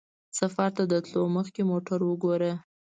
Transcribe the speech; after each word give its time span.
سفر 0.37 0.69
ته 0.77 0.83
د 0.91 0.93
تلو 1.05 1.21
مخکې 1.37 1.61
موټر 1.71 1.99
وګوره. 2.05 2.51